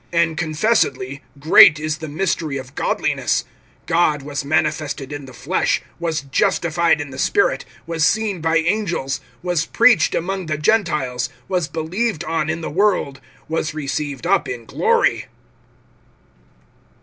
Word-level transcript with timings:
(16)And 0.13 0.35
confessedly, 0.35 1.21
great 1.39 1.79
is 1.79 1.99
the 1.99 2.07
mystery 2.07 2.57
of 2.57 2.73
godliness; 2.73 3.45
God 3.85 4.23
was 4.23 4.41
manifested[3:16] 4.43 5.11
in 5.13 5.25
the 5.25 5.31
flesh, 5.31 5.79
was 5.99 6.21
justified 6.21 6.99
in 6.99 7.11
the 7.11 7.19
Spirit, 7.19 7.65
was 7.85 8.03
seen 8.03 8.41
by 8.41 8.57
angels, 8.57 9.21
was 9.43 9.67
preached 9.67 10.15
among 10.15 10.47
the 10.47 10.57
Gentiles, 10.57 11.29
was 11.47 11.67
believed 11.67 12.23
on 12.23 12.49
in 12.49 12.61
the 12.61 12.71
world, 12.71 13.21
was 13.47 13.75
received 13.75 14.25
up 14.25 14.47
in 14.49 14.65
glory. 14.65 15.27